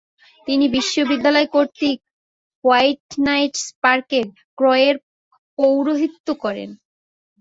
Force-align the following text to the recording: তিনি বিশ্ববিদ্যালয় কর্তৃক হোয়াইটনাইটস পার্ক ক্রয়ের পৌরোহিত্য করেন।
তিনি 0.47 0.65
বিশ্ববিদ্যালয় 0.69 1.47
কর্তৃক 1.47 1.99
হোয়াইটনাইটস 2.63 3.63
পার্ক 3.83 4.09
ক্রয়ের 4.57 4.95
পৌরোহিত্য 5.59 6.27
করেন। 6.43 6.69